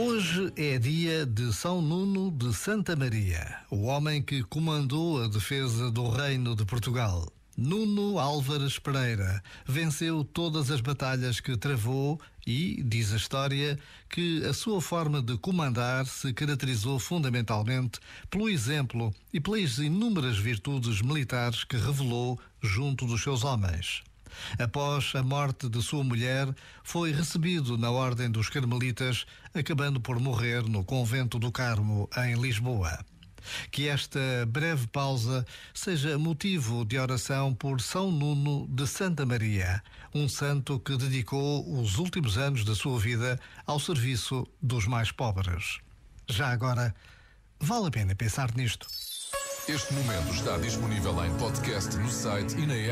[0.00, 5.90] Hoje é dia de São Nuno de Santa Maria, o homem que comandou a defesa
[5.90, 7.26] do Reino de Portugal.
[7.56, 13.76] Nuno Álvares Pereira venceu todas as batalhas que travou e, diz a história,
[14.08, 17.98] que a sua forma de comandar se caracterizou fundamentalmente
[18.30, 24.04] pelo exemplo e pelas inúmeras virtudes militares que revelou junto dos seus homens.
[24.58, 30.62] Após a morte de sua mulher, foi recebido na Ordem dos Carmelitas, acabando por morrer
[30.62, 32.98] no Convento do Carmo, em Lisboa.
[33.70, 39.82] Que esta breve pausa seja motivo de oração por São Nuno de Santa Maria,
[40.14, 45.78] um santo que dedicou os últimos anos da sua vida ao serviço dos mais pobres.
[46.28, 46.94] Já agora,
[47.60, 48.86] vale a pena pensar nisto.
[49.68, 52.86] Este momento está disponível em podcast no site e na app.